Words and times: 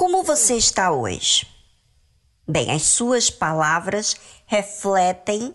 Como 0.00 0.22
você 0.22 0.56
está 0.56 0.90
hoje? 0.90 1.46
Bem, 2.48 2.70
as 2.70 2.84
suas 2.84 3.28
palavras 3.28 4.16
refletem 4.46 5.54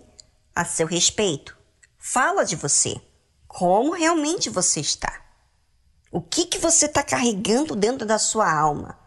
a 0.55 0.63
seu 0.63 0.85
respeito. 0.85 1.57
Fala 1.97 2.45
de 2.45 2.55
você. 2.55 3.01
Como 3.47 3.93
realmente 3.93 4.47
você 4.51 4.81
está? 4.81 5.19
O 6.11 6.21
que, 6.21 6.45
que 6.45 6.59
você 6.59 6.85
está 6.85 7.01
carregando 7.01 7.75
dentro 7.75 8.05
da 8.05 8.19
sua 8.19 8.47
alma? 8.47 8.99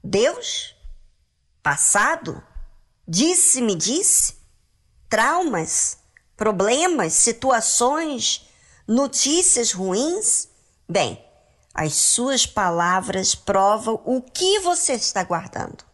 Deus? 0.00 0.76
Passado? 1.60 2.40
Disse-me 3.06 3.74
disse? 3.74 4.36
Traumas? 5.08 5.98
Problemas? 6.36 7.14
Situações? 7.14 8.48
Notícias 8.86 9.72
ruins? 9.72 10.46
Bem, 10.88 11.20
as 11.74 11.94
suas 11.94 12.46
palavras 12.46 13.34
provam 13.34 14.00
o 14.04 14.22
que 14.22 14.60
você 14.60 14.92
está 14.92 15.24
guardando. 15.24 15.84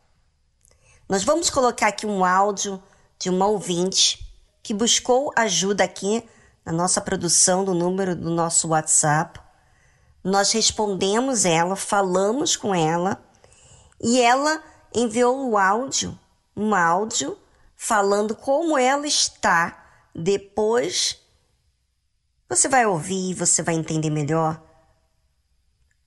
Nós 1.09 1.25
vamos 1.25 1.48
colocar 1.48 1.89
aqui 1.89 2.06
um 2.06 2.23
áudio 2.23 2.80
de 3.19 3.30
uma 3.30 3.47
ouvinte 3.47 4.30
que 4.62 4.75
buscou 4.75 5.33
ajuda 5.34 5.83
aqui 5.83 6.23
na 6.65 6.70
nossa 6.70 7.01
produção 7.01 7.65
do 7.65 7.73
número 7.73 8.15
do 8.15 8.29
nosso 8.29 8.69
WhatsApp. 8.69 9.41
Nós 10.23 10.53
respondemos 10.53 11.47
ela, 11.47 11.75
falamos 11.75 12.56
com 12.56 12.75
ela 12.75 13.25
e 13.98 14.20
ela 14.20 14.62
enviou 14.95 15.48
o 15.48 15.56
áudio, 15.56 16.17
um 16.55 16.75
áudio 16.75 17.39
falando 17.75 18.37
como 18.37 18.77
ela 18.77 19.06
está. 19.06 19.83
Depois 20.15 21.19
você 22.47 22.69
vai 22.69 22.84
ouvir 22.84 23.33
você 23.33 23.62
vai 23.62 23.75
entender 23.75 24.11
melhor 24.11 24.70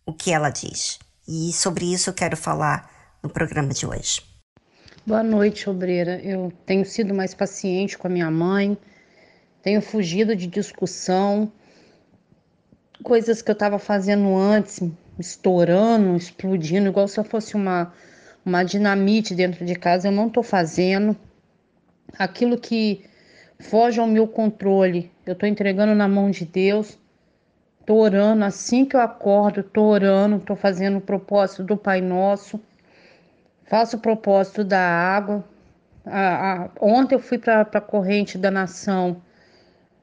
o 0.05 0.13
que 0.13 0.31
ela 0.31 0.49
diz. 0.49 0.99
E 1.27 1.51
sobre 1.53 1.91
isso 1.91 2.09
eu 2.09 2.13
quero 2.13 2.35
falar 2.35 2.89
no 3.21 3.29
programa 3.29 3.69
de 3.69 3.85
hoje. 3.85 4.21
Boa 5.05 5.23
noite, 5.23 5.69
obreira. 5.69 6.19
Eu 6.21 6.51
tenho 6.65 6.85
sido 6.85 7.13
mais 7.13 7.33
paciente 7.33 7.97
com 7.97 8.07
a 8.07 8.09
minha 8.09 8.31
mãe, 8.31 8.77
tenho 9.61 9.81
fugido 9.81 10.35
de 10.35 10.47
discussão, 10.47 11.51
coisas 13.03 13.41
que 13.41 13.51
eu 13.51 13.53
estava 13.53 13.77
fazendo 13.77 14.35
antes, 14.35 14.81
estourando, 15.19 16.15
explodindo, 16.15 16.87
igual 16.87 17.07
se 17.07 17.19
eu 17.19 17.23
fosse 17.23 17.55
uma, 17.55 17.93
uma 18.45 18.63
dinamite 18.63 19.35
dentro 19.35 19.65
de 19.65 19.75
casa, 19.75 20.07
eu 20.07 20.11
não 20.11 20.27
estou 20.27 20.43
fazendo. 20.43 21.15
Aquilo 22.17 22.57
que 22.57 23.03
foge 23.59 23.99
ao 23.99 24.07
meu 24.07 24.27
controle, 24.27 25.11
eu 25.25 25.33
estou 25.33 25.47
entregando 25.47 25.93
na 25.93 26.07
mão 26.07 26.31
de 26.31 26.45
Deus. 26.45 26.97
Estou 27.83 27.99
orando 27.99 28.43
assim 28.45 28.85
que 28.85 28.95
eu 28.95 29.01
acordo, 29.01 29.59
estou 29.59 29.87
orando, 29.87 30.37
estou 30.37 30.55
fazendo 30.55 30.97
o 30.97 31.01
propósito 31.01 31.63
do 31.63 31.77
Pai 31.77 32.01
Nosso 32.01 32.59
Faço 33.73 33.97
o 33.97 33.99
propósito 33.99 34.63
da 34.63 34.79
água. 34.79 35.43
A, 36.05 36.65
a, 36.65 36.69
ontem 36.79 37.15
eu 37.15 37.19
fui 37.19 37.37
para 37.37 37.61
a 37.61 37.81
corrente 37.81 38.37
da 38.37 38.51
nação, 38.51 39.21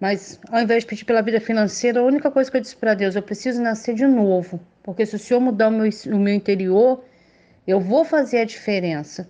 mas 0.00 0.40
ao 0.50 0.62
invés 0.62 0.82
de 0.82 0.88
pedir 0.88 1.04
pela 1.04 1.22
vida 1.22 1.40
financeira, 1.40 2.00
a 2.00 2.04
única 2.04 2.30
coisa 2.30 2.50
que 2.50 2.56
eu 2.56 2.60
disse 2.60 2.74
para 2.74 2.94
Deus, 2.94 3.14
eu 3.14 3.22
preciso 3.22 3.62
nascer 3.62 3.94
de 3.94 4.06
novo, 4.06 4.58
porque 4.82 5.06
se 5.06 5.14
o 5.14 5.18
Senhor 5.20 5.38
mudar 5.40 5.68
o 5.68 5.70
meu, 5.70 5.88
o 6.06 6.18
meu 6.18 6.34
interior, 6.34 7.04
eu 7.64 7.78
vou 7.78 8.04
fazer 8.04 8.38
a 8.38 8.44
diferença. 8.44 9.28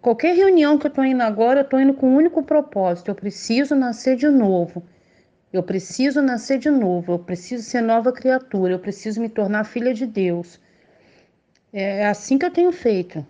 Qualquer 0.00 0.34
reunião 0.34 0.78
que 0.78 0.86
eu 0.86 0.90
estou 0.90 1.04
indo 1.04 1.22
agora, 1.22 1.60
eu 1.60 1.64
estou 1.64 1.80
indo 1.80 1.94
com 1.94 2.08
um 2.08 2.16
único 2.16 2.42
propósito: 2.42 3.10
eu 3.10 3.14
preciso 3.14 3.76
nascer 3.76 4.16
de 4.16 4.28
novo. 4.28 4.82
Eu 5.52 5.62
preciso 5.62 6.20
nascer 6.20 6.58
de 6.58 6.70
novo, 6.70 7.12
eu 7.12 7.18
preciso 7.18 7.62
ser 7.62 7.80
nova 7.80 8.12
criatura, 8.12 8.74
eu 8.74 8.78
preciso 8.78 9.20
me 9.20 9.28
tornar 9.28 9.64
filha 9.64 9.94
de 9.94 10.04
Deus. 10.04 10.60
É 11.72 12.06
assim 12.06 12.36
que 12.38 12.44
eu 12.44 12.50
tenho 12.50 12.72
feito. 12.72 13.26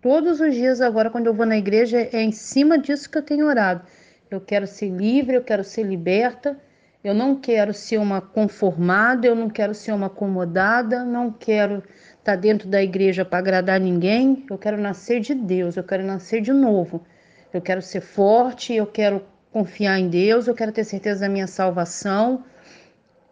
Todos 0.00 0.40
os 0.40 0.54
dias 0.54 0.80
agora, 0.80 1.10
quando 1.10 1.26
eu 1.26 1.34
vou 1.34 1.44
na 1.44 1.56
igreja, 1.56 2.08
é 2.12 2.22
em 2.22 2.30
cima 2.30 2.78
disso 2.78 3.10
que 3.10 3.18
eu 3.18 3.22
tenho 3.22 3.46
orado. 3.46 3.82
Eu 4.30 4.40
quero 4.40 4.66
ser 4.66 4.90
livre, 4.90 5.34
eu 5.34 5.42
quero 5.42 5.64
ser 5.64 5.82
liberta. 5.82 6.56
Eu 7.02 7.14
não 7.14 7.36
quero 7.36 7.72
ser 7.72 7.98
uma 7.98 8.20
conformada, 8.20 9.26
eu 9.26 9.34
não 9.34 9.48
quero 9.48 9.74
ser 9.74 9.92
uma 9.92 10.06
acomodada, 10.06 11.04
não 11.04 11.32
quero 11.32 11.78
estar 11.78 12.34
tá 12.34 12.36
dentro 12.36 12.68
da 12.68 12.82
igreja 12.82 13.24
para 13.24 13.38
agradar 13.38 13.80
ninguém. 13.80 14.44
Eu 14.50 14.58
quero 14.58 14.76
nascer 14.76 15.20
de 15.20 15.34
Deus, 15.34 15.76
eu 15.76 15.84
quero 15.84 16.04
nascer 16.04 16.40
de 16.40 16.52
novo. 16.52 17.04
Eu 17.52 17.60
quero 17.62 17.80
ser 17.80 18.00
forte, 18.00 18.74
eu 18.74 18.86
quero 18.86 19.24
confiar 19.52 19.98
em 19.98 20.08
Deus, 20.08 20.46
eu 20.46 20.54
quero 20.54 20.72
ter 20.72 20.84
certeza 20.84 21.20
da 21.20 21.28
minha 21.28 21.46
salvação. 21.46 22.44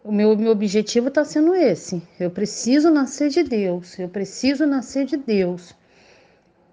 O 0.03 0.11
meu, 0.11 0.35
meu 0.37 0.51
objetivo 0.51 1.09
está 1.09 1.25
sendo 1.25 1.53
esse. 1.53 2.01
Eu 2.19 2.31
preciso 2.31 2.89
nascer 2.89 3.29
de 3.29 3.43
Deus, 3.43 3.97
eu 3.99 4.09
preciso 4.09 4.65
nascer 4.65 5.05
de 5.05 5.17
Deus. 5.17 5.75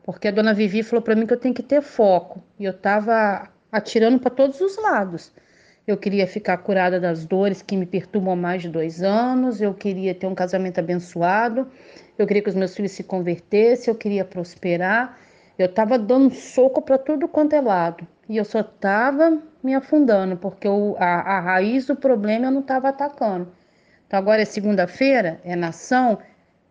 Porque 0.05 0.28
a 0.28 0.31
dona 0.31 0.53
Vivi 0.53 0.82
falou 0.82 1.03
para 1.03 1.15
mim 1.15 1.27
que 1.27 1.32
eu 1.32 1.41
tenho 1.41 1.55
que 1.55 1.62
ter 1.62 1.81
foco. 1.81 2.44
E 2.59 2.65
eu 2.65 2.72
estava 2.72 3.49
atirando 3.72 4.19
para 4.19 4.31
todos 4.31 4.60
os 4.60 4.77
lados. 4.77 5.32
Eu 5.87 5.97
queria 5.97 6.26
ficar 6.26 6.59
curada 6.59 7.00
das 7.00 7.26
dores 7.26 7.61
que 7.61 7.76
me 7.76 7.87
perturbam 7.87 8.32
há 8.32 8.37
mais 8.37 8.62
de 8.62 8.69
dois 8.69 9.03
anos. 9.03 9.61
Eu 9.61 9.75
queria 9.75 10.15
ter 10.15 10.26
um 10.26 10.34
casamento 10.34 10.78
abençoado. 10.78 11.66
Eu 12.19 12.26
queria 12.26 12.43
que 12.43 12.49
os 12.49 12.55
meus 12.55 12.75
filhos 12.75 12.93
se 12.93 13.03
convertessem. 13.03 13.93
Eu 13.93 13.99
queria 13.99 14.25
prosperar. 14.25 15.19
Eu 15.59 15.66
estava 15.66 15.98
dando 15.98 16.34
soco 16.34 16.82
para 16.82 16.98
tudo 16.98 17.28
quanto 17.28 17.54
é 17.54 17.60
lado. 17.60 18.06
E 18.28 18.37
eu 18.37 18.44
só 18.44 18.60
estava 18.60 19.38
me 19.62 19.75
afundando, 19.75 20.37
porque 20.37 20.66
eu, 20.66 20.97
a, 20.98 21.37
a 21.37 21.41
raiz 21.41 21.87
do 21.87 21.94
problema 21.94 22.47
eu 22.47 22.50
não 22.50 22.60
estava 22.60 22.88
atacando. 22.88 23.48
Então 24.06 24.19
agora 24.19 24.43
é 24.43 24.44
segunda-feira, 24.44 25.41
é 25.44 25.54
nação, 25.54 26.19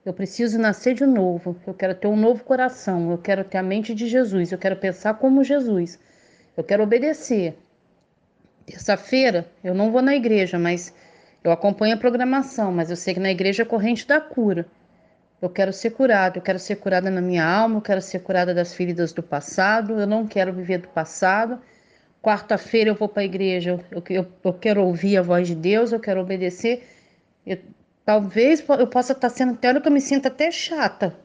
eu 0.05 0.13
preciso 0.13 0.59
nascer 0.59 0.93
de 0.93 1.05
novo. 1.05 1.55
Eu 1.65 1.73
quero 1.73 1.95
ter 1.95 2.07
um 2.07 2.15
novo 2.17 2.43
coração. 2.43 3.11
Eu 3.11 3.17
quero 3.17 3.43
ter 3.43 3.57
a 3.57 3.63
mente 3.63 3.95
de 3.95 4.07
Jesus. 4.07 4.51
Eu 4.51 4.57
quero 4.57 4.75
pensar 4.75 5.13
como 5.13 5.43
Jesus. 5.43 5.97
Eu 6.57 6.63
quero 6.63 6.83
obedecer. 6.83 7.57
Terça-feira 8.65 9.49
eu 9.63 9.73
não 9.73 9.91
vou 9.91 10.01
na 10.01 10.13
igreja, 10.13 10.59
mas 10.59 10.93
eu 11.41 11.51
acompanho 11.51 11.95
a 11.95 11.97
programação. 11.97 12.71
Mas 12.71 12.89
eu 12.89 12.97
sei 12.97 13.13
que 13.13 13.19
na 13.19 13.31
igreja 13.31 13.63
é 13.63 13.65
corrente 13.65 14.05
da 14.05 14.19
cura. 14.19 14.65
Eu 15.43 15.49
quero 15.49 15.73
ser 15.73 15.91
curada. 15.91 16.37
Eu 16.37 16.41
quero 16.41 16.59
ser 16.59 16.77
curada 16.77 17.11
na 17.11 17.21
minha 17.21 17.45
alma. 17.45 17.77
Eu 17.77 17.81
quero 17.81 18.01
ser 18.01 18.19
curada 18.19 18.53
das 18.53 18.73
feridas 18.73 19.11
do 19.13 19.21
passado. 19.21 19.99
Eu 19.99 20.07
não 20.07 20.25
quero 20.25 20.53
viver 20.53 20.79
do 20.79 20.87
passado. 20.87 21.59
Quarta-feira 22.21 22.89
eu 22.89 22.95
vou 22.95 23.09
para 23.09 23.23
a 23.23 23.25
igreja. 23.25 23.79
Eu, 23.91 24.03
eu, 24.09 24.27
eu, 24.43 24.53
quero 24.53 24.83
ouvir 24.83 25.17
a 25.17 25.21
voz 25.21 25.47
de 25.47 25.55
Deus. 25.55 25.91
Eu 25.91 25.99
quero 25.99 26.21
obedecer. 26.21 26.87
Eu, 27.45 27.57
Talvez 28.05 28.63
eu 28.79 28.87
possa 28.87 29.13
estar 29.13 29.29
sendo 29.29 29.55
teórica, 29.55 29.87
eu 29.87 29.93
me 29.93 30.01
sinta 30.01 30.27
até 30.27 30.51
chata. 30.51 31.15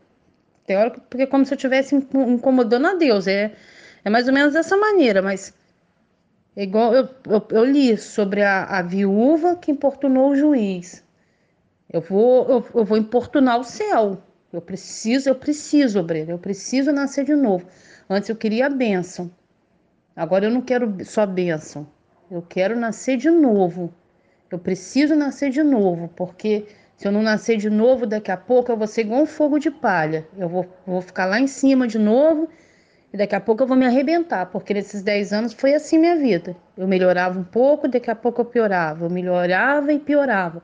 Teórica, 0.64 1.00
porque 1.08 1.24
é 1.24 1.26
como 1.26 1.44
se 1.44 1.52
eu 1.52 1.56
estivesse 1.56 1.94
incomodando 1.94 2.86
a 2.86 2.94
Deus. 2.94 3.26
É, 3.26 3.52
é 4.04 4.10
mais 4.10 4.28
ou 4.28 4.34
menos 4.34 4.52
dessa 4.52 4.76
maneira, 4.76 5.20
mas 5.20 5.52
é 6.54 6.62
igual 6.62 6.94
eu, 6.94 7.08
eu, 7.26 7.46
eu 7.50 7.64
li 7.64 7.96
sobre 7.96 8.42
a, 8.42 8.64
a, 8.64 8.82
viúva 8.82 9.56
que 9.56 9.72
importunou 9.72 10.30
o 10.30 10.36
juiz. 10.36 11.02
Eu 11.90 12.00
vou, 12.00 12.48
eu, 12.48 12.66
eu 12.74 12.84
vou 12.84 12.98
importunar 12.98 13.58
o 13.58 13.64
céu. 13.64 14.22
Eu 14.52 14.60
preciso, 14.60 15.28
eu 15.28 15.34
preciso, 15.34 16.00
obreiro, 16.00 16.30
eu 16.30 16.38
preciso 16.38 16.92
nascer 16.92 17.24
de 17.24 17.34
novo. 17.34 17.66
Antes 18.08 18.28
eu 18.28 18.36
queria 18.36 18.66
a 18.66 18.70
bênção. 18.70 19.30
Agora 20.16 20.46
eu 20.46 20.50
não 20.50 20.60
quero 20.60 21.04
só 21.04 21.26
bênção. 21.26 21.86
Eu 22.30 22.42
quero 22.42 22.78
nascer 22.78 23.16
de 23.16 23.30
novo. 23.30 23.92
Eu 24.50 24.58
preciso 24.58 25.14
nascer 25.14 25.50
de 25.50 25.62
novo, 25.62 26.08
porque 26.16 26.66
se 26.96 27.06
eu 27.06 27.12
não 27.12 27.22
nascer 27.22 27.58
de 27.58 27.68
novo, 27.68 28.06
daqui 28.06 28.30
a 28.30 28.36
pouco 28.36 28.72
eu 28.72 28.76
vou 28.76 28.86
ser 28.86 29.02
igual 29.02 29.22
um 29.22 29.26
fogo 29.26 29.58
de 29.58 29.70
palha. 29.70 30.26
Eu 30.36 30.48
vou, 30.48 30.66
vou 30.86 31.00
ficar 31.02 31.26
lá 31.26 31.38
em 31.38 31.46
cima 31.46 31.86
de 31.86 31.98
novo 31.98 32.48
e 33.12 33.16
daqui 33.16 33.34
a 33.34 33.40
pouco 33.40 33.62
eu 33.62 33.66
vou 33.66 33.76
me 33.76 33.86
arrebentar, 33.86 34.46
porque 34.46 34.74
nesses 34.74 35.02
10 35.02 35.32
anos 35.32 35.52
foi 35.52 35.74
assim 35.74 35.98
minha 35.98 36.16
vida. 36.16 36.56
Eu 36.76 36.88
melhorava 36.88 37.38
um 37.38 37.44
pouco, 37.44 37.86
daqui 37.86 38.10
a 38.10 38.14
pouco 38.14 38.40
eu 38.40 38.44
piorava. 38.46 39.04
Eu 39.04 39.10
melhorava 39.10 39.92
e 39.92 39.98
piorava. 39.98 40.62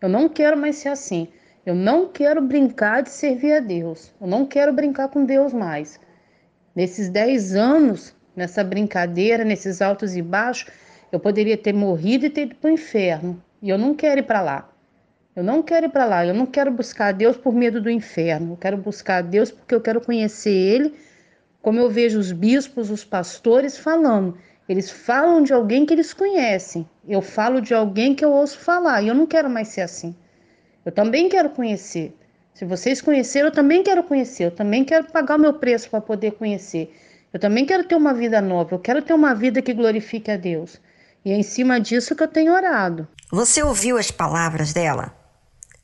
Eu 0.00 0.08
não 0.08 0.28
quero 0.28 0.56
mais 0.56 0.76
ser 0.76 0.90
assim. 0.90 1.28
Eu 1.64 1.74
não 1.74 2.06
quero 2.08 2.40
brincar 2.40 3.02
de 3.02 3.10
servir 3.10 3.52
a 3.52 3.60
Deus. 3.60 4.14
Eu 4.20 4.26
não 4.26 4.46
quero 4.46 4.72
brincar 4.72 5.08
com 5.08 5.24
Deus 5.24 5.52
mais. 5.52 5.98
Nesses 6.74 7.08
10 7.08 7.56
anos, 7.56 8.14
nessa 8.36 8.62
brincadeira, 8.62 9.44
nesses 9.44 9.80
altos 9.80 10.14
e 10.14 10.22
baixos, 10.22 10.70
eu 11.10 11.18
poderia 11.18 11.56
ter 11.56 11.72
morrido 11.72 12.26
e 12.26 12.30
ter 12.30 12.42
ido 12.42 12.54
para 12.56 12.68
o 12.68 12.72
inferno. 12.72 13.42
E 13.62 13.70
eu 13.70 13.78
não 13.78 13.94
quero 13.94 14.20
ir 14.20 14.24
para 14.24 14.42
lá. 14.42 14.70
Eu 15.34 15.42
não 15.42 15.62
quero 15.62 15.86
ir 15.86 15.88
para 15.88 16.04
lá. 16.04 16.26
Eu 16.26 16.34
não 16.34 16.46
quero 16.46 16.70
buscar 16.70 17.08
a 17.08 17.12
Deus 17.12 17.36
por 17.36 17.54
medo 17.54 17.80
do 17.80 17.90
inferno. 17.90 18.52
Eu 18.52 18.56
quero 18.56 18.76
buscar 18.76 19.18
a 19.18 19.22
Deus 19.22 19.50
porque 19.50 19.74
eu 19.74 19.80
quero 19.80 20.00
conhecer 20.00 20.50
Ele, 20.52 20.94
como 21.62 21.80
eu 21.80 21.90
vejo 21.90 22.18
os 22.18 22.30
bispos, 22.30 22.90
os 22.90 23.04
pastores 23.04 23.76
falando. 23.76 24.38
Eles 24.68 24.90
falam 24.90 25.42
de 25.42 25.52
alguém 25.52 25.86
que 25.86 25.94
eles 25.94 26.12
conhecem. 26.12 26.88
Eu 27.08 27.22
falo 27.22 27.60
de 27.60 27.72
alguém 27.72 28.14
que 28.14 28.24
eu 28.24 28.32
ouço 28.32 28.58
falar. 28.58 29.02
E 29.02 29.08
eu 29.08 29.14
não 29.14 29.26
quero 29.26 29.48
mais 29.48 29.68
ser 29.68 29.82
assim. 29.82 30.14
Eu 30.84 30.92
também 30.92 31.28
quero 31.28 31.50
conhecer. 31.50 32.16
Se 32.52 32.64
vocês 32.64 33.00
conheceram, 33.00 33.48
eu 33.48 33.52
também 33.52 33.82
quero 33.82 34.02
conhecer. 34.02 34.44
Eu 34.44 34.50
também 34.50 34.84
quero 34.84 35.10
pagar 35.10 35.36
o 35.36 35.40
meu 35.40 35.54
preço 35.54 35.88
para 35.90 36.00
poder 36.00 36.32
conhecer. 36.32 36.94
Eu 37.32 37.38
também 37.38 37.64
quero 37.64 37.84
ter 37.84 37.94
uma 37.94 38.14
vida 38.14 38.40
nova. 38.40 38.74
Eu 38.74 38.78
quero 38.78 39.02
ter 39.02 39.14
uma 39.14 39.34
vida 39.34 39.62
que 39.62 39.72
glorifique 39.72 40.30
a 40.30 40.36
Deus. 40.36 40.80
E 41.24 41.30
é 41.30 41.36
em 41.36 41.42
cima 41.42 41.80
disso 41.80 42.14
que 42.14 42.22
eu 42.22 42.28
tenho 42.28 42.52
orado. 42.52 43.06
Você 43.30 43.62
ouviu 43.62 43.98
as 43.98 44.10
palavras 44.10 44.72
dela? 44.72 45.14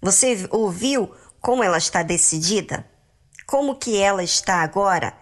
Você 0.00 0.49
ouviu 0.50 1.11
como 1.40 1.62
ela 1.62 1.79
está 1.79 2.02
decidida? 2.02 2.84
como 3.52 3.75
que 3.75 3.99
ela 3.99 4.25
está 4.25 4.62
agora 4.62 5.12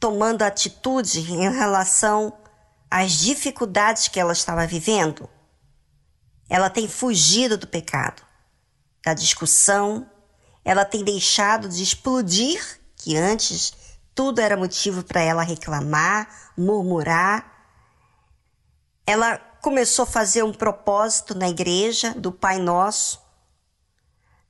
tomando 0.00 0.42
atitude 0.42 1.20
em 1.20 1.48
relação 1.48 2.32
às 2.92 3.12
dificuldades 3.12 4.06
que 4.06 4.20
ela 4.20 4.34
estava 4.34 4.66
vivendo? 4.66 5.26
Ela 6.46 6.68
tem 6.68 6.86
fugido 6.86 7.56
do 7.56 7.66
pecado, 7.66 8.22
da 9.02 9.14
discussão, 9.14 10.06
ela 10.62 10.84
tem 10.84 11.02
deixado 11.02 11.70
de 11.70 11.82
explodir, 11.82 12.62
que 12.96 13.16
antes 13.16 13.72
tudo 14.14 14.42
era 14.42 14.58
motivo 14.58 15.02
para 15.02 15.22
ela 15.22 15.42
reclamar, 15.42 16.52
murmurar. 16.54 17.50
Ela 19.06 19.38
começou 19.62 20.02
a 20.02 20.06
fazer 20.06 20.42
um 20.42 20.52
propósito 20.52 21.34
na 21.34 21.48
igreja 21.48 22.12
do 22.12 22.30
Pai 22.30 22.58
Nosso. 22.58 23.22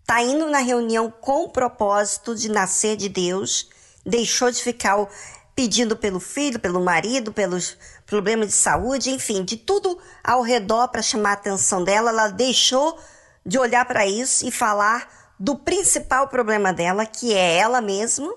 Tá 0.04 0.20
indo 0.20 0.50
na 0.50 0.58
reunião 0.58 1.12
com 1.12 1.44
o 1.44 1.48
propósito 1.48 2.34
de 2.34 2.48
nascer 2.48 2.96
de 2.96 3.08
Deus, 3.08 3.68
deixou 4.04 4.50
de 4.50 4.60
ficar 4.60 5.08
pedindo 5.54 5.96
pelo 5.96 6.18
filho, 6.18 6.58
pelo 6.58 6.80
marido, 6.80 7.32
pelos 7.32 7.76
problemas 8.06 8.48
de 8.48 8.54
saúde, 8.54 9.10
enfim, 9.10 9.44
de 9.44 9.56
tudo 9.56 9.98
ao 10.24 10.42
redor 10.42 10.88
para 10.88 11.02
chamar 11.02 11.30
a 11.30 11.34
atenção 11.34 11.84
dela, 11.84 12.10
ela 12.10 12.28
deixou 12.28 12.98
de 13.44 13.58
olhar 13.58 13.84
para 13.84 14.06
isso 14.06 14.46
e 14.46 14.50
falar 14.50 15.34
do 15.38 15.56
principal 15.56 16.28
problema 16.28 16.72
dela, 16.72 17.04
que 17.04 17.34
é 17.34 17.56
ela 17.56 17.80
mesma. 17.80 18.32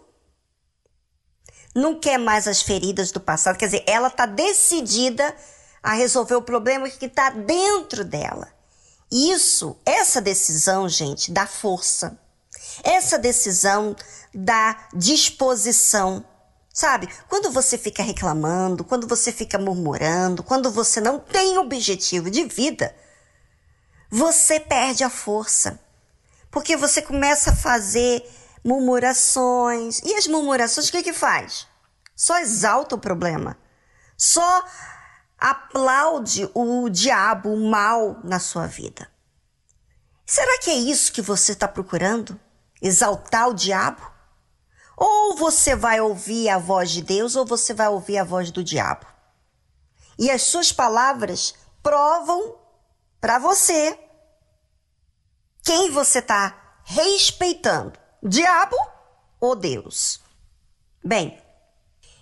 Não 1.74 2.00
quer 2.00 2.18
mais 2.18 2.48
as 2.48 2.62
feridas 2.62 3.12
do 3.12 3.20
passado, 3.20 3.58
quer 3.58 3.66
dizer, 3.66 3.84
ela 3.86 4.08
está 4.08 4.26
decidida 4.26 5.36
a 5.84 5.94
resolver 5.94 6.36
o 6.36 6.42
problema 6.42 6.90
que 6.90 7.06
está 7.06 7.30
dentro 7.30 8.04
dela. 8.04 8.50
Isso, 9.12 9.78
essa 9.86 10.20
decisão, 10.20 10.90
gente, 10.90 11.32
dá 11.32 11.46
força. 11.46 12.20
Essa 12.84 13.20
decisão 13.20 13.96
dá 14.34 14.88
disposição 14.94 16.26
Sabe? 16.76 17.08
Quando 17.30 17.50
você 17.52 17.78
fica 17.78 18.04
reclamando, 18.04 18.84
quando 18.84 19.08
você 19.08 19.32
fica 19.32 19.58
murmurando, 19.58 20.44
quando 20.44 20.70
você 20.70 21.00
não 21.00 21.18
tem 21.18 21.58
objetivo 21.58 22.30
de 22.30 22.44
vida, 22.44 22.94
você 24.10 24.60
perde 24.60 25.02
a 25.02 25.10
força. 25.10 25.80
Porque 26.52 26.76
você 26.76 27.02
começa 27.02 27.52
a 27.52 27.56
fazer 27.56 28.30
murmurações. 28.62 30.02
E 30.04 30.16
as 30.16 30.28
murmurações, 30.28 30.90
o 30.90 30.92
que 30.92 31.02
que 31.02 31.14
faz? 31.14 31.66
Só 32.14 32.38
exalta 32.40 32.96
o 32.96 33.00
problema. 33.00 33.58
Só 34.18 34.66
aplaude 35.38 36.50
o 36.54 36.90
diabo, 36.90 37.54
o 37.54 37.70
mal 37.70 38.20
na 38.22 38.38
sua 38.38 38.68
vida. 38.68 39.10
Será 40.26 40.60
que 40.60 40.72
é 40.72 40.76
isso 40.76 41.14
que 41.14 41.22
você 41.22 41.54
está 41.54 41.70
procurando? 41.70 42.38
Exaltar 42.82 43.48
o 43.48 43.54
diabo? 43.54 44.15
Ou 44.98 45.36
você 45.36 45.76
vai 45.76 46.00
ouvir 46.00 46.50
a 46.50 46.58
voz 46.58 46.92
de 46.92 47.02
Deus 47.02 47.36
ou 47.36 47.46
você 47.46 47.74
vai 47.74 47.88
ouvir 47.88 48.18
a 48.18 48.24
voz 48.24 48.52
do 48.52 48.64
diabo. 48.64 49.06
E 50.18 50.32
as 50.32 50.44
suas 50.44 50.72
palavras 50.72 51.54
provam 51.84 52.56
para 53.20 53.38
você 53.38 54.00
quem 55.64 55.92
você 55.92 56.20
está 56.20 56.80
respeitando, 56.84 58.00
diabo 58.24 58.78
ou 59.40 59.56
Deus. 59.56 60.22
Bem, 61.04 61.42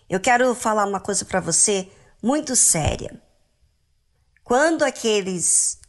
eu 0.10 0.19
quero 0.19 0.56
falar 0.56 0.86
uma 0.86 1.00
coisa 1.00 1.26
para 1.26 1.40
você 1.40 1.92
muito 2.22 2.56
séria. 2.56 3.22
Quando 4.44 4.84
aqueles 4.84 5.80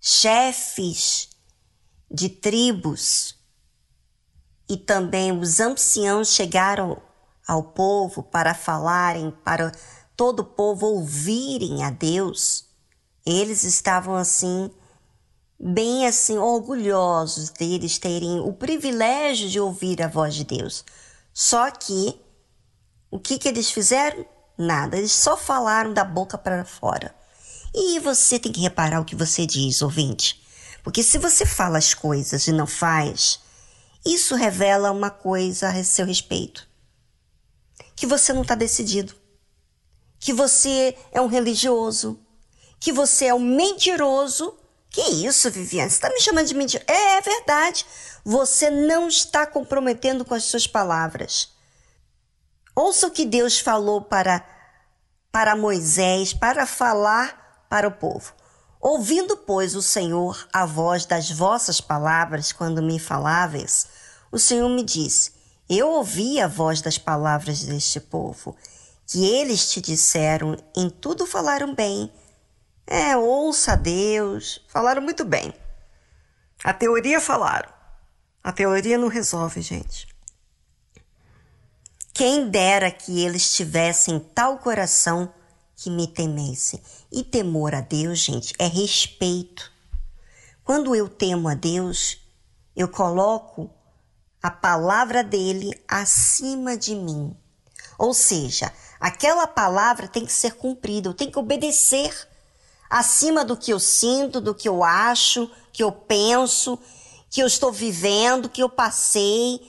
chefes 0.00 1.30
de 2.10 2.28
tribos 2.28 3.34
e 4.72 4.76
também 4.78 5.38
os 5.38 5.60
anciãos 5.60 6.28
chegaram 6.28 6.96
ao 7.46 7.62
povo 7.62 8.22
para 8.22 8.54
falarem, 8.54 9.30
para 9.44 9.70
todo 10.16 10.40
o 10.40 10.44
povo 10.44 10.86
ouvirem 10.86 11.84
a 11.84 11.90
Deus, 11.90 12.64
eles 13.26 13.64
estavam 13.64 14.16
assim, 14.16 14.70
bem 15.60 16.06
assim, 16.06 16.38
orgulhosos 16.38 17.50
deles 17.50 17.98
terem 17.98 18.40
o 18.40 18.54
privilégio 18.54 19.50
de 19.50 19.60
ouvir 19.60 20.00
a 20.00 20.08
voz 20.08 20.34
de 20.34 20.44
Deus. 20.44 20.86
Só 21.34 21.70
que, 21.70 22.18
o 23.10 23.18
que, 23.18 23.36
que 23.36 23.48
eles 23.48 23.70
fizeram? 23.70 24.24
Nada, 24.56 24.96
eles 24.96 25.12
só 25.12 25.36
falaram 25.36 25.92
da 25.92 26.02
boca 26.02 26.38
para 26.38 26.64
fora. 26.64 27.14
E 27.74 27.98
você 27.98 28.38
tem 28.38 28.50
que 28.50 28.62
reparar 28.62 29.02
o 29.02 29.04
que 29.04 29.14
você 29.14 29.44
diz, 29.44 29.82
ouvinte. 29.82 30.42
Porque 30.82 31.02
se 31.02 31.18
você 31.18 31.44
fala 31.44 31.76
as 31.76 31.92
coisas 31.92 32.46
e 32.46 32.52
não 32.52 32.66
faz, 32.66 33.38
isso 34.04 34.34
revela 34.34 34.90
uma 34.90 35.10
coisa 35.10 35.68
a 35.68 35.84
seu 35.84 36.04
respeito: 36.04 36.68
que 37.94 38.06
você 38.06 38.32
não 38.32 38.42
está 38.42 38.54
decidido, 38.54 39.14
que 40.18 40.32
você 40.32 40.96
é 41.12 41.20
um 41.20 41.26
religioso, 41.26 42.20
que 42.80 42.92
você 42.92 43.26
é 43.26 43.34
um 43.34 43.40
mentiroso. 43.40 44.58
Que 44.90 45.00
isso, 45.00 45.50
Viviane? 45.50 45.88
Você 45.88 45.96
está 45.96 46.10
me 46.10 46.20
chamando 46.20 46.48
de 46.48 46.54
mentiroso? 46.54 46.84
É, 46.86 47.16
é 47.16 47.20
verdade. 47.22 47.86
Você 48.22 48.68
não 48.68 49.08
está 49.08 49.46
comprometendo 49.46 50.22
com 50.22 50.34
as 50.34 50.44
suas 50.44 50.66
palavras. 50.66 51.48
Ouça 52.76 53.06
o 53.06 53.10
que 53.10 53.24
Deus 53.24 53.58
falou 53.58 54.02
para, 54.02 54.44
para 55.30 55.56
Moisés, 55.56 56.34
para 56.34 56.66
falar 56.66 57.64
para 57.70 57.88
o 57.88 57.92
povo. 57.92 58.34
Ouvindo, 58.82 59.36
pois, 59.36 59.76
o 59.76 59.80
Senhor 59.80 60.48
a 60.52 60.66
voz 60.66 61.06
das 61.06 61.30
vossas 61.30 61.80
palavras 61.80 62.50
quando 62.50 62.82
me 62.82 62.98
faláveis, 62.98 63.86
o 64.32 64.40
Senhor 64.40 64.68
me 64.68 64.82
disse: 64.82 65.30
Eu 65.68 65.88
ouvi 65.88 66.40
a 66.40 66.48
voz 66.48 66.82
das 66.82 66.98
palavras 66.98 67.62
deste 67.62 68.00
povo, 68.00 68.56
que 69.06 69.24
eles 69.24 69.70
te 69.70 69.80
disseram, 69.80 70.56
em 70.76 70.90
tudo 70.90 71.28
falaram 71.28 71.72
bem. 71.72 72.12
É, 72.84 73.16
ouça 73.16 73.74
a 73.74 73.76
Deus, 73.76 74.60
falaram 74.66 75.00
muito 75.00 75.24
bem. 75.24 75.54
A 76.64 76.74
teoria 76.74 77.20
falaram. 77.20 77.72
A 78.42 78.50
teoria 78.50 78.98
não 78.98 79.06
resolve, 79.06 79.62
gente. 79.62 80.08
Quem 82.12 82.50
dera 82.50 82.90
que 82.90 83.24
eles 83.24 83.54
tivessem 83.54 84.18
tal 84.18 84.58
coração 84.58 85.32
que 85.76 85.90
me 85.90 86.06
temessem. 86.06 86.80
E 87.10 87.22
temor 87.22 87.74
a 87.74 87.80
Deus, 87.80 88.18
gente, 88.18 88.54
é 88.58 88.66
respeito. 88.66 89.70
Quando 90.64 90.94
eu 90.94 91.08
temo 91.08 91.48
a 91.48 91.54
Deus, 91.54 92.18
eu 92.76 92.88
coloco 92.88 93.70
a 94.42 94.50
palavra 94.50 95.22
dele 95.22 95.72
acima 95.86 96.76
de 96.76 96.94
mim. 96.94 97.36
Ou 97.98 98.12
seja, 98.12 98.72
aquela 98.98 99.46
palavra 99.46 100.08
tem 100.08 100.24
que 100.24 100.32
ser 100.32 100.54
cumprida, 100.54 101.08
eu 101.08 101.14
tenho 101.14 101.30
que 101.30 101.38
obedecer 101.38 102.28
acima 102.90 103.44
do 103.44 103.56
que 103.56 103.72
eu 103.72 103.80
sinto, 103.80 104.40
do 104.40 104.54
que 104.54 104.68
eu 104.68 104.84
acho, 104.84 105.50
que 105.72 105.82
eu 105.82 105.90
penso, 105.90 106.78
que 107.30 107.40
eu 107.40 107.46
estou 107.46 107.72
vivendo, 107.72 108.48
que 108.48 108.62
eu 108.62 108.68
passei, 108.68 109.60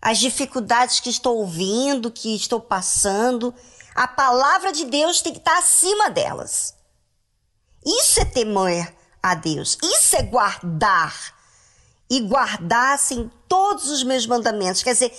as 0.00 0.18
dificuldades 0.18 1.00
que 1.00 1.10
estou 1.10 1.38
ouvindo, 1.38 2.10
que 2.10 2.34
estou 2.34 2.60
passando. 2.60 3.54
A 3.94 4.08
palavra 4.08 4.72
de 4.72 4.84
Deus 4.84 5.22
tem 5.22 5.32
que 5.32 5.38
estar 5.38 5.58
acima 5.58 6.10
delas. 6.10 6.74
Isso 7.84 8.20
é 8.20 8.24
temer 8.24 8.92
a 9.22 9.34
Deus. 9.34 9.78
Isso 9.82 10.16
é 10.16 10.22
guardar. 10.22 11.34
E 12.10 12.20
guardassem 12.20 13.30
todos 13.48 13.90
os 13.90 14.02
meus 14.02 14.26
mandamentos. 14.26 14.82
Quer 14.82 14.94
dizer, 14.94 15.16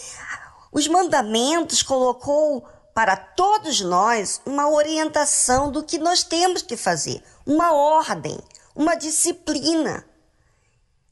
os 0.71 0.87
mandamentos 0.87 1.81
colocou 1.81 2.67
para 2.93 3.15
todos 3.15 3.81
nós 3.81 4.41
uma 4.45 4.69
orientação 4.69 5.71
do 5.71 5.83
que 5.83 5.97
nós 5.97 6.23
temos 6.23 6.61
que 6.61 6.77
fazer, 6.77 7.21
uma 7.45 7.73
ordem, 7.73 8.37
uma 8.75 8.95
disciplina. 8.95 10.05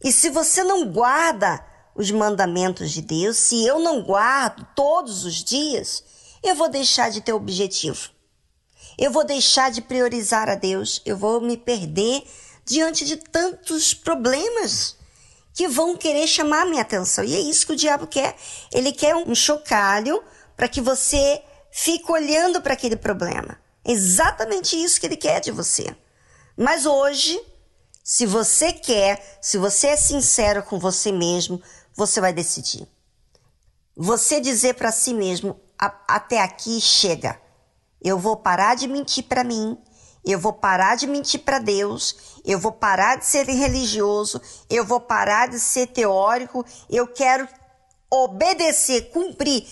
E 0.04 0.12
se 0.12 0.30
você 0.30 0.64
não 0.64 0.86
guarda 0.92 1.66
os 1.96 2.10
mandamentos 2.12 2.92
de 2.92 3.02
Deus, 3.02 3.38
se 3.38 3.66
eu 3.66 3.80
não 3.80 4.02
guardo 4.02 4.66
todos 4.76 5.26
os 5.26 5.44
dias, 5.44 6.04
eu 6.44 6.56
vou 6.56 6.70
deixar 6.70 7.10
de 7.10 7.22
ter 7.22 7.34
objetivo. 7.34 8.10
Eu 8.98 9.12
vou 9.12 9.26
deixar 9.26 9.72
de 9.72 9.82
priorizar 9.82 10.50
a 10.50 10.56
Deus, 10.56 11.02
eu 11.06 11.18
vou 11.18 11.42
me 11.42 11.58
perder 11.58 12.24
diante 12.66 13.06
de 13.06 13.18
tantos 13.18 13.94
problemas 13.94 14.96
que 15.54 15.68
vão 15.68 15.96
querer 15.96 16.28
chamar 16.28 16.64
a 16.64 16.66
minha 16.66 16.82
atenção. 16.82 17.24
E 17.24 17.36
é 17.36 17.40
isso 17.40 17.66
que 17.66 17.74
o 17.74 17.78
diabo 17.78 18.08
quer. 18.08 18.36
Ele 18.72 18.92
quer 18.92 19.16
um 19.16 19.34
chocalho 19.34 20.24
para 20.56 20.68
que 20.68 20.82
você 20.82 21.42
fique 21.72 22.12
olhando 22.12 22.62
para 22.62 22.74
aquele 22.74 22.96
problema. 22.96 23.58
Exatamente 23.86 24.82
isso 24.82 25.00
que 25.00 25.06
ele 25.06 25.18
quer 25.18 25.40
de 25.40 25.52
você. 25.52 25.96
Mas 26.56 26.86
hoje, 26.86 27.40
se 28.04 28.26
você 28.26 28.72
quer, 28.72 29.40
se 29.42 29.58
você 29.58 29.88
é 29.88 29.96
sincero 29.96 30.64
com 30.64 30.80
você 30.80 31.12
mesmo, 31.12 31.62
você 31.96 32.22
vai 32.22 32.34
decidir. 32.34 32.88
Você 33.96 34.40
dizer 34.40 34.74
para 34.76 34.92
si 34.92 35.14
mesmo: 35.14 35.60
até 35.78 36.42
aqui 36.42 36.80
chega. 36.80 37.40
Eu 38.02 38.18
vou 38.20 38.38
parar 38.38 38.76
de 38.76 38.88
mentir 38.88 39.24
para 39.24 39.44
mim, 39.44 39.78
eu 40.26 40.40
vou 40.40 40.54
parar 40.54 40.96
de 40.96 41.08
mentir 41.08 41.42
para 41.42 41.60
Deus, 41.60 42.16
eu 42.46 42.58
vou 42.60 42.72
parar 42.72 43.18
de 43.18 43.26
ser 43.26 43.46
religioso, 43.46 44.42
eu 44.70 44.86
vou 44.86 45.00
parar 45.00 45.48
de 45.48 45.60
ser 45.60 45.88
teórico, 45.88 46.66
eu 46.90 47.08
quero 47.08 47.48
obedecer, 48.10 49.10
cumprir. 49.12 49.66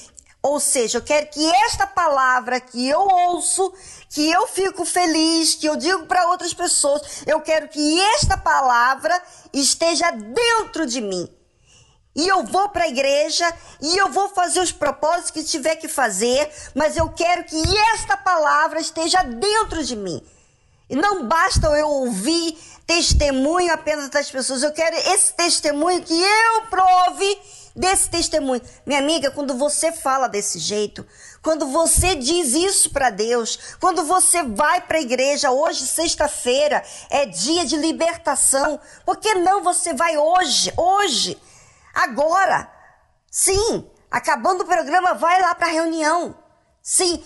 Ou 0.44 0.60
seja, 0.60 0.98
eu 0.98 1.04
quero 1.04 1.28
que 1.28 1.46
esta 1.66 1.86
palavra 1.86 2.60
que 2.60 2.88
eu 2.88 3.00
ouço, 3.00 3.72
que 4.10 4.30
eu 4.32 4.48
fico 4.48 4.84
feliz, 4.84 5.54
que 5.54 5.68
eu 5.68 5.76
digo 5.76 6.08
para 6.08 6.28
outras 6.30 6.54
pessoas, 6.54 7.24
eu 7.28 7.40
quero 7.42 7.68
que 7.68 8.02
esta 8.16 8.36
palavra 8.36 9.22
esteja 9.54 10.10
dentro 10.12 10.88
de 10.88 11.00
mim. 11.00 11.30
E 12.16 12.28
eu 12.28 12.44
vou 12.44 12.68
para 12.70 12.84
a 12.84 12.90
igreja 12.90 13.52
e 13.82 13.98
eu 13.98 14.10
vou 14.10 14.30
fazer 14.30 14.60
os 14.60 14.72
propósitos 14.72 15.32
que 15.32 15.44
tiver 15.44 15.78
que 15.78 15.88
fazer, 15.88 16.52
mas 16.76 16.98
eu 16.98 17.10
quero 17.10 17.44
que 17.46 17.78
esta 17.94 18.18
palavra 18.18 18.80
esteja 18.80 19.24
dentro 19.24 19.84
de 19.84 19.96
mim. 19.96 20.22
E 20.90 20.96
não 20.96 21.26
basta 21.26 21.68
eu 21.68 21.88
ouvir 21.88 22.58
testemunho 22.86 23.74
apenas 23.74 24.10
das 24.10 24.30
pessoas, 24.30 24.62
eu 24.62 24.74
quero 24.74 24.96
esse 25.14 25.34
testemunho 25.34 26.04
que 26.04 26.22
eu 26.22 26.62
prove 26.70 27.40
desse 27.74 28.10
testemunho. 28.10 28.62
Minha 28.86 29.00
amiga, 29.00 29.32
quando 29.32 29.54
você 29.54 29.94
fala 29.94 30.28
desse 30.28 30.60
jeito, 30.60 31.08
quando 31.42 31.68
você 31.68 32.16
diz 32.16 32.54
isso 32.54 32.90
para 32.90 33.10
Deus, 33.10 33.58
quando 33.80 34.04
você 34.04 34.44
vai 34.44 34.82
para 34.82 34.98
a 34.98 35.02
igreja, 35.02 35.52
hoje, 35.52 35.88
sexta-feira, 35.88 36.84
é 37.10 37.26
dia 37.26 37.66
de 37.66 37.78
libertação, 37.78 38.78
por 39.06 39.16
que 39.16 39.36
não 39.36 39.64
você 39.64 39.94
vai 39.94 40.18
hoje, 40.18 40.74
hoje? 40.76 41.38
Agora! 41.94 42.72
Sim! 43.30 43.90
Acabando 44.10 44.64
o 44.64 44.68
programa, 44.68 45.14
vai 45.14 45.42
lá 45.42 45.56
para 45.56 45.68
a 45.68 45.72
reunião. 45.72 46.38
Sim! 46.82 47.24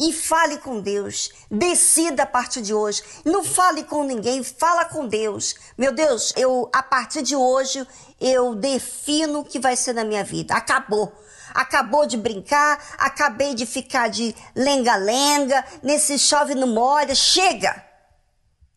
E 0.00 0.12
fale 0.12 0.58
com 0.58 0.80
Deus. 0.80 1.30
Decida 1.50 2.24
a 2.24 2.26
partir 2.26 2.60
de 2.60 2.74
hoje. 2.74 3.02
Não 3.24 3.44
fale 3.44 3.84
com 3.84 4.02
ninguém, 4.02 4.42
fala 4.42 4.84
com 4.84 5.06
Deus. 5.06 5.54
Meu 5.78 5.92
Deus, 5.94 6.32
eu 6.36 6.68
a 6.74 6.82
partir 6.82 7.22
de 7.22 7.36
hoje 7.36 7.86
eu 8.20 8.54
defino 8.54 9.40
o 9.40 9.44
que 9.44 9.60
vai 9.60 9.76
ser 9.76 9.92
na 9.92 10.04
minha 10.04 10.24
vida. 10.24 10.54
Acabou. 10.54 11.12
Acabou 11.54 12.06
de 12.06 12.16
brincar, 12.16 12.82
acabei 12.98 13.54
de 13.54 13.66
ficar 13.66 14.08
de 14.08 14.34
lenga-lenga, 14.56 15.64
nesse 15.82 16.18
chove 16.18 16.54
no 16.54 16.66
molha, 16.66 17.14
chega! 17.14 17.84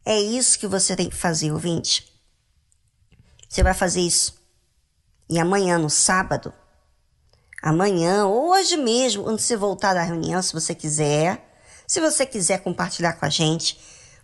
É 0.06 0.20
isso 0.20 0.60
que 0.60 0.68
você 0.68 0.96
tem 0.96 1.10
que 1.10 1.16
fazer, 1.16 1.52
ouvinte. 1.52 2.14
Você 3.50 3.64
vai 3.64 3.74
fazer 3.74 4.02
isso. 4.02 4.45
E 5.30 5.40
amanhã, 5.40 5.78
no 5.78 5.90
sábado, 5.90 6.54
amanhã, 7.62 8.26
hoje 8.28 8.78
mesmo, 8.78 9.24
quando 9.24 9.40
você 9.40 9.58
voltar 9.58 9.94
da 9.94 10.04
reunião, 10.04 10.42
se 10.42 10.54
você 10.54 10.76
quiser, 10.76 11.58
se 11.88 12.00
você 12.00 12.26
quiser 12.26 12.60
compartilhar 12.60 13.14
com 13.14 13.26
a 13.26 13.30
gente, 13.30 13.80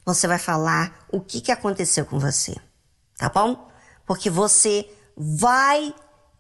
você 0.06 0.28
vai 0.28 0.38
falar 0.38 1.06
o 1.12 1.20
que, 1.20 1.42
que 1.42 1.52
aconteceu 1.52 2.06
com 2.06 2.20
você, 2.20 2.56
tá 3.18 3.30
bom? 3.30 3.68
Porque 4.06 4.30
você 4.30 4.90
vai 5.16 5.94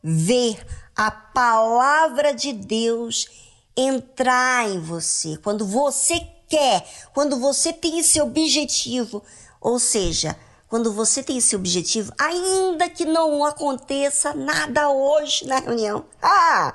ver 0.04 0.64
a 0.96 1.12
palavra 1.12 2.34
de 2.34 2.54
Deus 2.54 3.28
entrar 3.76 4.70
em 4.70 4.80
você. 4.80 5.38
Quando 5.38 5.66
você 5.66 6.20
quer, 6.48 6.86
quando 7.14 7.40
você 7.40 7.72
tem 7.72 8.00
esse 8.00 8.20
objetivo, 8.22 9.24
ou 9.60 9.80
seja, 9.80 10.38
quando 10.72 10.94
você 10.94 11.22
tem 11.22 11.38
esse 11.38 11.54
objetivo, 11.54 12.14
ainda 12.18 12.88
que 12.88 13.04
não 13.04 13.44
aconteça 13.44 14.34
nada 14.34 14.90
hoje 14.90 15.46
na 15.46 15.60
reunião, 15.60 16.06
ah, 16.22 16.74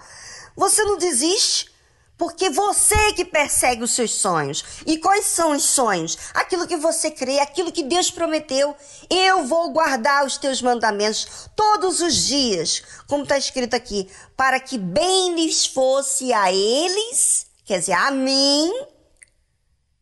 você 0.54 0.84
não 0.84 0.98
desiste. 0.98 1.74
Porque 2.18 2.50
você 2.50 3.12
que 3.14 3.24
persegue 3.24 3.82
os 3.82 3.92
seus 3.92 4.10
sonhos. 4.14 4.64
E 4.86 4.98
quais 4.98 5.24
são 5.24 5.52
os 5.52 5.62
sonhos? 5.62 6.16
Aquilo 6.34 6.66
que 6.66 6.76
você 6.76 7.10
crê, 7.10 7.38
aquilo 7.38 7.72
que 7.72 7.82
Deus 7.82 8.10
prometeu. 8.10 8.74
Eu 9.08 9.44
vou 9.46 9.70
guardar 9.70 10.24
os 10.26 10.36
teus 10.36 10.60
mandamentos 10.60 11.48
todos 11.54 12.00
os 12.00 12.14
dias, 12.14 12.82
como 13.06 13.22
está 13.22 13.36
escrito 13.38 13.74
aqui, 13.74 14.08
para 14.36 14.60
que 14.60 14.76
bem 14.76 15.34
lhes 15.34 15.66
fosse 15.66 16.32
a 16.34 16.52
eles, 16.52 17.46
quer 17.64 17.80
dizer, 17.80 17.92
a 17.92 18.10
mim, 18.10 18.72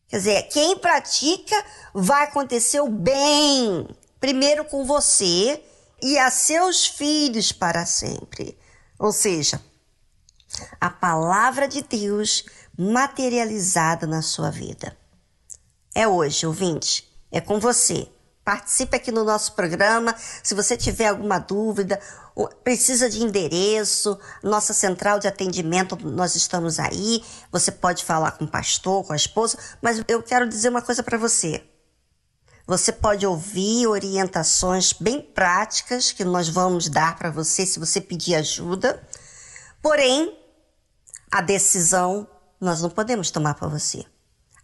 Quer 0.08 0.18
dizer, 0.18 0.42
quem 0.44 0.78
pratica 0.78 1.64
vai 1.92 2.24
acontecer 2.24 2.80
o 2.80 2.88
bem, 2.88 3.88
primeiro 4.20 4.64
com 4.64 4.84
você 4.84 5.62
e 6.02 6.18
a 6.18 6.30
seus 6.30 6.86
filhos 6.86 7.52
para 7.52 7.86
sempre. 7.86 8.58
Ou 8.98 9.12
seja, 9.12 9.60
a 10.80 10.90
palavra 10.90 11.66
de 11.66 11.82
Deus 11.82 12.44
materializada 12.76 14.06
na 14.06 14.22
sua 14.22 14.50
vida. 14.50 14.96
É 15.94 16.06
hoje, 16.06 16.46
ouvinte, 16.46 17.08
é 17.30 17.40
com 17.40 17.58
você. 17.58 18.08
Participe 18.44 18.96
aqui 18.96 19.10
no 19.10 19.24
nosso 19.24 19.52
programa. 19.54 20.14
Se 20.42 20.54
você 20.54 20.76
tiver 20.76 21.08
alguma 21.08 21.38
dúvida, 21.38 21.98
precisa 22.62 23.08
de 23.08 23.22
endereço, 23.22 24.18
nossa 24.42 24.74
central 24.74 25.18
de 25.18 25.26
atendimento, 25.26 25.96
nós 26.04 26.34
estamos 26.34 26.78
aí. 26.78 27.24
Você 27.50 27.72
pode 27.72 28.04
falar 28.04 28.32
com 28.32 28.44
o 28.44 28.50
pastor, 28.50 29.02
com 29.04 29.14
a 29.14 29.16
esposa, 29.16 29.56
mas 29.80 30.04
eu 30.06 30.22
quero 30.22 30.46
dizer 30.46 30.68
uma 30.68 30.82
coisa 30.82 31.02
para 31.02 31.16
você. 31.16 31.64
Você 32.66 32.92
pode 32.92 33.26
ouvir 33.26 33.86
orientações 33.86 34.92
bem 34.92 35.22
práticas 35.22 36.12
que 36.12 36.24
nós 36.24 36.48
vamos 36.48 36.88
dar 36.88 37.16
para 37.16 37.30
você 37.30 37.64
se 37.64 37.78
você 37.78 37.98
pedir 37.98 38.34
ajuda. 38.34 39.06
Porém, 39.80 40.38
a 41.30 41.40
decisão 41.40 42.28
nós 42.60 42.82
não 42.82 42.90
podemos 42.90 43.30
tomar 43.30 43.54
para 43.54 43.68
você. 43.68 44.04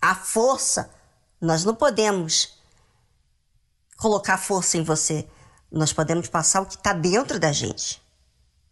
A 0.00 0.14
força 0.14 0.90
nós 1.40 1.64
não 1.64 1.74
podemos 1.74 2.59
colocar 4.00 4.38
força 4.38 4.78
em 4.78 4.82
você. 4.82 5.28
Nós 5.70 5.92
podemos 5.92 6.26
passar 6.28 6.62
o 6.62 6.66
que 6.66 6.74
está 6.74 6.92
dentro 6.92 7.38
da 7.38 7.52
gente. 7.52 8.02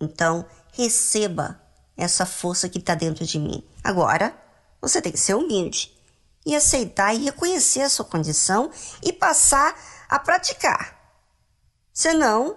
Então, 0.00 0.44
receba 0.73 1.61
essa 1.97 2.25
força 2.25 2.68
que 2.68 2.78
está 2.78 2.94
dentro 2.94 3.25
de 3.25 3.38
mim. 3.38 3.62
Agora, 3.85 4.35
você 4.80 5.02
tem 5.02 5.12
que 5.12 5.18
ser 5.18 5.35
humilde 5.35 5.94
e 6.47 6.56
aceitar 6.56 7.14
e 7.14 7.25
reconhecer 7.25 7.82
a 7.82 7.90
sua 7.90 8.04
condição 8.04 8.70
e 9.02 9.12
passar 9.12 9.78
a 10.08 10.18
praticar. 10.18 10.97
Senão, 11.92 12.56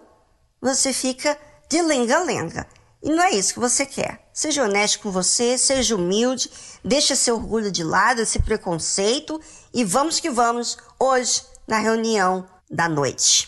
você 0.61 0.93
fica 0.93 1.37
de 1.69 1.81
lenga-lenga. 1.81 2.65
E 3.03 3.09
não 3.09 3.23
é 3.23 3.31
isso 3.31 3.55
que 3.55 3.59
você 3.59 3.85
quer. 3.85 4.29
Seja 4.31 4.63
honesto 4.63 4.99
com 4.99 5.11
você, 5.11 5.57
seja 5.57 5.95
humilde, 5.95 6.49
deixa 6.85 7.15
seu 7.15 7.35
orgulho 7.35 7.71
de 7.71 7.83
lado, 7.83 8.21
esse 8.21 8.39
preconceito 8.39 9.41
e 9.73 9.83
vamos 9.83 10.19
que 10.19 10.29
vamos 10.29 10.77
hoje 10.99 11.43
na 11.67 11.79
reunião 11.79 12.47
da 12.71 12.87
noite. 12.87 13.47